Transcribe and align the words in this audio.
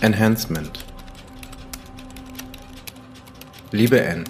Enhancement 0.00 0.84
Liebe 3.72 4.00
Anne, 4.00 4.22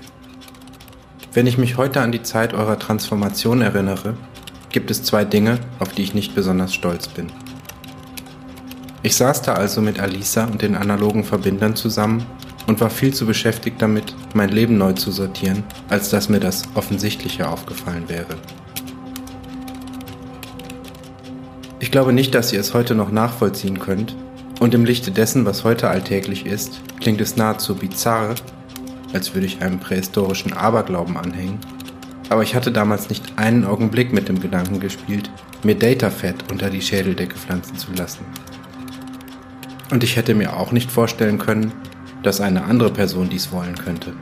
wenn 1.34 1.46
ich 1.46 1.58
mich 1.58 1.76
heute 1.76 2.00
an 2.00 2.10
die 2.10 2.22
Zeit 2.22 2.54
eurer 2.54 2.78
Transformation 2.78 3.60
erinnere, 3.60 4.14
gibt 4.70 4.90
es 4.90 5.02
zwei 5.02 5.26
Dinge, 5.26 5.58
auf 5.78 5.92
die 5.92 6.02
ich 6.02 6.14
nicht 6.14 6.34
besonders 6.34 6.72
stolz 6.72 7.08
bin. 7.08 7.26
Ich 9.02 9.16
saß 9.16 9.42
da 9.42 9.52
also 9.54 9.82
mit 9.82 10.00
Alisa 10.00 10.44
und 10.46 10.62
den 10.62 10.74
analogen 10.74 11.22
Verbindern 11.22 11.76
zusammen 11.76 12.24
und 12.66 12.80
war 12.80 12.88
viel 12.88 13.12
zu 13.12 13.26
beschäftigt 13.26 13.82
damit, 13.82 14.14
mein 14.32 14.48
Leben 14.48 14.78
neu 14.78 14.94
zu 14.94 15.10
sortieren, 15.10 15.64
als 15.90 16.08
dass 16.08 16.30
mir 16.30 16.40
das 16.40 16.62
Offensichtliche 16.76 17.46
aufgefallen 17.46 18.08
wäre. 18.08 18.36
Ich 21.78 21.90
glaube 21.90 22.14
nicht, 22.14 22.34
dass 22.34 22.54
ihr 22.54 22.60
es 22.60 22.72
heute 22.72 22.94
noch 22.94 23.12
nachvollziehen 23.12 23.78
könnt, 23.78 24.16
und 24.60 24.74
im 24.74 24.84
Lichte 24.84 25.10
dessen, 25.10 25.44
was 25.44 25.64
heute 25.64 25.88
alltäglich 25.88 26.46
ist, 26.46 26.80
klingt 27.00 27.20
es 27.20 27.36
nahezu 27.36 27.74
bizarr, 27.74 28.34
als 29.12 29.34
würde 29.34 29.46
ich 29.46 29.62
einem 29.62 29.78
prähistorischen 29.78 30.52
Aberglauben 30.52 31.16
anhängen, 31.16 31.58
aber 32.28 32.42
ich 32.42 32.54
hatte 32.54 32.72
damals 32.72 33.08
nicht 33.08 33.38
einen 33.38 33.64
Augenblick 33.64 34.12
mit 34.12 34.28
dem 34.28 34.40
Gedanken 34.40 34.80
gespielt, 34.80 35.30
mir 35.62 35.74
Datafett 35.74 36.50
unter 36.50 36.70
die 36.70 36.82
Schädeldecke 36.82 37.36
pflanzen 37.36 37.76
zu 37.76 37.92
lassen. 37.92 38.24
Und 39.90 40.04
ich 40.04 40.16
hätte 40.16 40.34
mir 40.34 40.56
auch 40.56 40.72
nicht 40.72 40.90
vorstellen 40.90 41.38
können, 41.38 41.72
dass 42.22 42.40
eine 42.40 42.64
andere 42.64 42.90
Person 42.90 43.28
dies 43.30 43.52
wollen 43.52 43.76
könnte. 43.76 44.12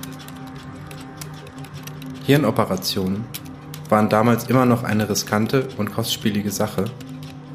Hirnoperationen 2.24 3.24
waren 3.89 4.08
damals 4.08 4.44
immer 4.44 4.66
noch 4.66 4.84
eine 4.84 5.08
riskante 5.08 5.68
und 5.77 5.92
kostspielige 5.92 6.50
Sache 6.50 6.84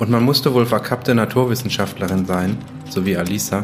und 0.02 0.10
man 0.10 0.24
musste 0.24 0.52
wohl 0.56 0.66
verkappte 0.66 1.14
Naturwissenschaftlerin 1.14 2.26
sein, 2.26 2.58
so 2.90 3.06
wie 3.06 3.16
Alisa, 3.16 3.62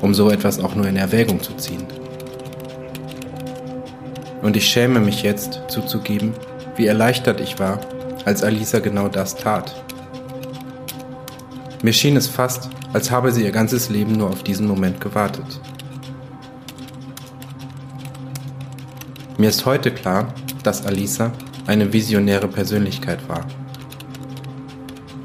um 0.00 0.14
so 0.14 0.30
etwas 0.30 0.60
auch 0.60 0.76
nur 0.76 0.86
in 0.86 0.94
Erwägung 0.94 1.42
zu 1.42 1.52
ziehen. 1.54 1.84
Und 4.40 4.56
ich 4.56 4.68
schäme 4.68 5.00
mich 5.00 5.24
jetzt 5.24 5.62
zuzugeben, 5.66 6.32
wie 6.76 6.86
erleichtert 6.86 7.40
ich 7.40 7.58
war, 7.58 7.80
als 8.24 8.44
Alisa 8.44 8.78
genau 8.78 9.08
das 9.08 9.34
tat. 9.34 9.82
Mir 11.82 11.92
schien 11.92 12.16
es 12.16 12.28
fast, 12.28 12.70
als 12.92 13.10
habe 13.10 13.32
sie 13.32 13.42
ihr 13.42 13.50
ganzes 13.50 13.90
Leben 13.90 14.12
nur 14.12 14.28
auf 14.30 14.44
diesen 14.44 14.68
Moment 14.68 15.00
gewartet. 15.00 15.60
Mir 19.38 19.48
ist 19.48 19.66
heute 19.66 19.90
klar, 19.90 20.32
dass 20.62 20.86
Alisa 20.86 21.32
eine 21.66 21.92
visionäre 21.92 22.46
Persönlichkeit 22.46 23.28
war. 23.28 23.44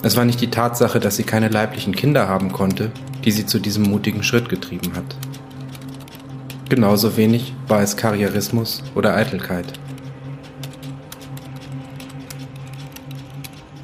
Es 0.05 0.15
war 0.15 0.23
nicht 0.23 0.39
die 0.39 0.51
Tatsache, 0.51 0.99
dass 0.99 1.15
sie 1.15 1.23
keine 1.23 1.49
leiblichen 1.49 1.95
Kinder 1.95 2.27
haben 2.27 2.51
konnte, 2.51 2.91
die 3.23 3.31
sie 3.31 3.47
zu 3.47 3.57
diesem 3.57 3.81
mutigen 3.81 4.21
Schritt 4.21 4.49
getrieben 4.49 4.93
hat. 4.95 5.15
Genauso 6.69 7.17
wenig 7.17 7.55
war 7.67 7.81
es 7.81 7.97
Karrierismus 7.97 8.83
oder 8.93 9.15
Eitelkeit. 9.15 9.65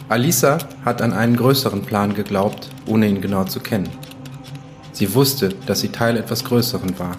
Alisa 0.09 0.59
hat 0.85 1.01
an 1.01 1.11
einen 1.11 1.35
größeren 1.37 1.81
Plan 1.81 2.13
geglaubt, 2.13 2.69
ohne 2.85 3.07
ihn 3.07 3.21
genau 3.21 3.45
zu 3.45 3.59
kennen. 3.59 3.89
Sie 4.91 5.15
wusste, 5.15 5.49
dass 5.65 5.79
sie 5.79 5.89
Teil 5.89 6.17
etwas 6.17 6.43
Größeren 6.43 6.99
war. 6.99 7.17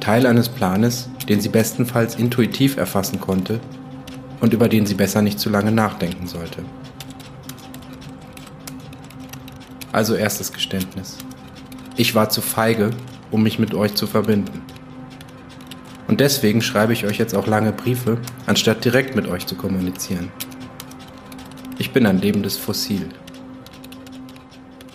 Teil 0.00 0.26
eines 0.26 0.48
Planes, 0.48 1.08
den 1.28 1.40
sie 1.40 1.50
bestenfalls 1.50 2.16
intuitiv 2.16 2.78
erfassen 2.78 3.20
konnte 3.20 3.60
und 4.40 4.52
über 4.52 4.68
den 4.68 4.86
sie 4.86 4.94
besser 4.94 5.22
nicht 5.22 5.38
zu 5.38 5.50
lange 5.50 5.70
nachdenken 5.70 6.26
sollte. 6.26 6.64
Also 9.92 10.14
erstes 10.14 10.52
Geständnis. 10.52 11.18
Ich 11.96 12.14
war 12.14 12.30
zu 12.30 12.40
feige, 12.40 12.90
um 13.30 13.42
mich 13.42 13.58
mit 13.58 13.74
euch 13.74 13.94
zu 13.94 14.06
verbinden. 14.06 14.62
Und 16.08 16.20
deswegen 16.20 16.62
schreibe 16.62 16.94
ich 16.94 17.04
euch 17.04 17.18
jetzt 17.18 17.34
auch 17.34 17.46
lange 17.46 17.72
Briefe, 17.72 18.18
anstatt 18.46 18.84
direkt 18.84 19.14
mit 19.14 19.28
euch 19.28 19.46
zu 19.46 19.54
kommunizieren. 19.54 20.30
Ich 21.78 21.92
bin 21.92 22.06
ein 22.06 22.20
lebendes 22.20 22.56
Fossil. 22.56 23.08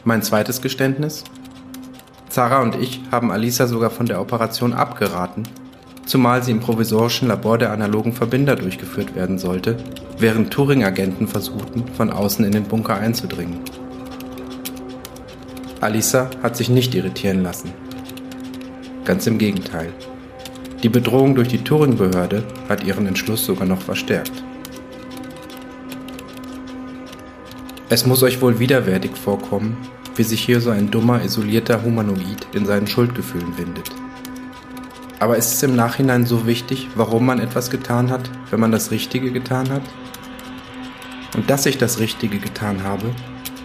Mein 0.04 0.24
zweites 0.24 0.62
Geständnis? 0.62 1.24
Zara 2.30 2.62
und 2.62 2.76
ich 2.76 3.02
haben 3.12 3.32
Alisa 3.32 3.68
sogar 3.68 3.90
von 3.90 4.06
der 4.06 4.22
Operation 4.22 4.74
abgeraten, 4.74 5.44
zumal 6.06 6.44
sie 6.44 6.52
im 6.52 6.60
provisorischen 6.60 7.28
Labor 7.28 7.58
der 7.58 7.72
analogen 7.72 8.14
Verbinder 8.14 8.56
durchgeführt 8.56 9.16
werden 9.16 9.38
sollte, 9.38 9.78
während 10.18 10.52
Turing-Agenten 10.52 11.28
versuchten, 11.28 11.84
von 11.96 12.10
außen 12.10 12.46
in 12.46 12.52
den 12.52 12.64
Bunker 12.64 12.96
einzudringen. 12.96 13.60
Alisa 15.80 16.30
hat 16.42 16.58
sich 16.58 16.70
nicht 16.70 16.96
irritieren 16.96 17.44
lassen. 17.44 17.72
Ganz 19.06 19.28
im 19.28 19.38
Gegenteil. 19.38 19.94
Die 20.82 20.90
Bedrohung 20.90 21.36
durch 21.36 21.50
die 21.50 21.64
Turing-Behörde 21.64 22.44
hat 22.68 22.84
ihren 22.84 23.06
Entschluss 23.06 23.46
sogar 23.46 23.68
noch 23.68 23.82
verstärkt. 23.82 24.44
Es 27.90 28.06
muss 28.06 28.24
euch 28.24 28.42
wohl 28.42 28.60
widerwärtig 28.60 29.12
vorkommen, 29.16 29.78
wie 30.16 30.24
sich 30.24 30.42
hier 30.42 30.62
so 30.62 30.72
ein 30.72 30.90
dummer, 30.90 31.24
isolierter 31.24 31.84
Humanoid 31.84 32.48
in 32.54 32.66
seinen 32.66 32.88
Schuldgefühlen 32.88 33.58
windet. 33.58 33.92
Aber 35.20 35.38
ist 35.38 35.54
es 35.54 35.64
im 35.64 35.76
Nachhinein 35.76 36.26
so 36.26 36.48
wichtig, 36.48 36.90
warum 36.96 37.26
man 37.26 37.40
etwas 37.40 37.70
getan 37.70 38.10
hat, 38.10 38.30
wenn 38.50 38.60
man 38.60 38.72
das 38.72 38.92
Richtige 38.92 39.32
getan 39.32 39.70
hat? 39.70 39.84
Und 41.36 41.50
dass 41.50 41.68
ich 41.68 41.78
das 41.78 42.00
Richtige 42.00 42.40
getan 42.40 42.84
habe, 42.84 43.06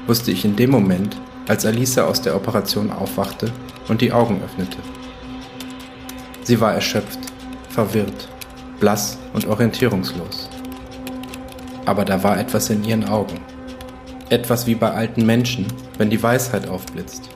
wusste 0.07 0.31
ich 0.31 0.45
in 0.45 0.57
dem 0.57 0.71
Moment, 0.71 1.17
als 1.49 1.67
Alisa 1.67 2.05
aus 2.05 2.23
der 2.23 2.37
Operation 2.37 2.91
aufwachte 2.91 3.51
und 3.89 4.01
die 4.01 4.13
Augen 4.13 4.41
öffnete. 4.45 4.79
Sie 6.45 6.61
war 6.61 6.75
erschöpft, 6.75 7.19
verwirrt, 7.69 8.29
blass 8.81 9.19
und 9.33 9.47
orientierungslos. 9.47 10.49
Aber 11.87 12.05
da 12.05 12.23
war 12.23 12.39
etwas 12.39 12.71
in 12.71 12.85
ihren 12.85 13.09
Augen. 13.09 13.41
Etwas 14.29 14.67
wie 14.67 14.75
bei 14.75 14.91
alten 14.91 15.27
Menschen, 15.27 15.67
wenn 15.99 16.11
die 16.11 16.23
Weisheit 16.23 16.69
aufblitzt. 16.69 17.29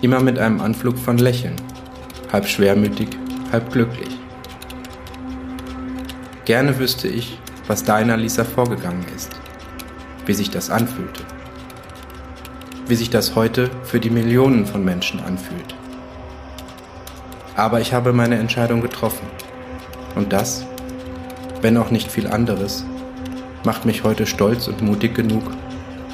Immer 0.00 0.20
mit 0.20 0.38
einem 0.38 0.60
Anflug 0.60 0.98
von 0.98 1.18
Lächeln. 1.18 1.56
Halb 2.32 2.46
schwermütig, 2.46 3.08
halb 3.52 3.70
glücklich. 3.70 4.08
Gerne 6.46 6.78
wüsste 6.78 7.08
ich, 7.08 7.38
was 7.66 7.84
da 7.84 8.00
in 8.00 8.10
Alisa 8.10 8.44
vorgegangen 8.44 9.04
ist. 9.14 9.30
Wie 10.26 10.34
sich 10.34 10.50
das 10.50 10.70
anfühlte 10.70 11.22
wie 12.90 12.96
sich 12.96 13.08
das 13.08 13.36
heute 13.36 13.70
für 13.84 14.00
die 14.00 14.10
Millionen 14.10 14.66
von 14.66 14.84
Menschen 14.84 15.20
anfühlt. 15.20 15.74
Aber 17.54 17.80
ich 17.80 17.94
habe 17.94 18.12
meine 18.12 18.36
Entscheidung 18.36 18.80
getroffen. 18.80 19.26
Und 20.16 20.32
das, 20.32 20.66
wenn 21.62 21.76
auch 21.76 21.90
nicht 21.90 22.10
viel 22.10 22.26
anderes, 22.26 22.84
macht 23.64 23.86
mich 23.86 24.02
heute 24.02 24.26
stolz 24.26 24.66
und 24.66 24.82
mutig 24.82 25.14
genug, 25.14 25.44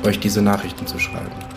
euch 0.04 0.20
diese 0.20 0.42
Nachrichten 0.42 0.86
zu 0.86 0.98
schreiben. 0.98 1.55